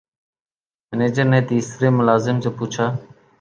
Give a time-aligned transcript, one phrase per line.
[0.93, 2.85] manager نے تیسرے ملازم سے پوچھا